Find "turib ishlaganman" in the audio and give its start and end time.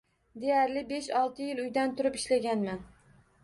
2.01-2.85